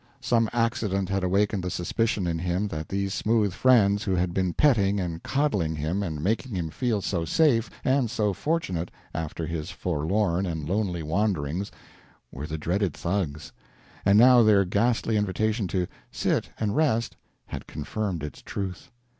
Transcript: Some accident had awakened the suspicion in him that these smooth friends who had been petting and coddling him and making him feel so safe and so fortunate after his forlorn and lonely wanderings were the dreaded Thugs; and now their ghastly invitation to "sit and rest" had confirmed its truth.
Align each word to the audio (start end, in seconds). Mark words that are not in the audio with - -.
Some 0.19 0.49
accident 0.51 1.09
had 1.09 1.23
awakened 1.23 1.63
the 1.63 1.69
suspicion 1.69 2.25
in 2.25 2.39
him 2.39 2.67
that 2.69 2.89
these 2.89 3.13
smooth 3.13 3.53
friends 3.53 4.01
who 4.03 4.15
had 4.15 4.33
been 4.33 4.51
petting 4.51 4.99
and 4.99 5.21
coddling 5.21 5.75
him 5.75 6.01
and 6.01 6.23
making 6.23 6.55
him 6.55 6.71
feel 6.71 7.03
so 7.03 7.23
safe 7.23 7.69
and 7.85 8.09
so 8.09 8.33
fortunate 8.33 8.89
after 9.13 9.45
his 9.45 9.69
forlorn 9.69 10.47
and 10.47 10.67
lonely 10.67 11.03
wanderings 11.03 11.71
were 12.31 12.47
the 12.47 12.57
dreaded 12.57 12.95
Thugs; 12.95 13.51
and 14.03 14.17
now 14.17 14.41
their 14.41 14.65
ghastly 14.65 15.17
invitation 15.17 15.67
to 15.67 15.85
"sit 16.11 16.49
and 16.59 16.75
rest" 16.75 17.15
had 17.45 17.67
confirmed 17.67 18.23
its 18.23 18.41
truth. 18.41 18.89